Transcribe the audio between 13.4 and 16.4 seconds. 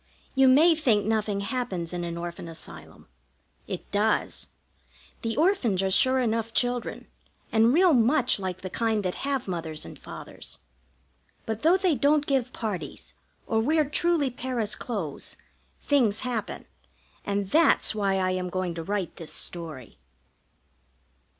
or wear truly Paris clothes, things